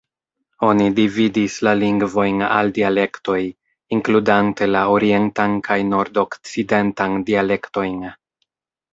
Oni 0.67 0.85
dividis 0.99 1.57
la 1.65 1.73
lingvojn 1.81 2.39
al 2.45 2.71
dialektoj, 2.77 3.37
inkludante 3.97 4.69
la 4.69 4.81
orientan 4.93 5.53
kaj 5.67 5.77
nord-okcidentan 5.91 7.19
dialektojn. 7.29 8.01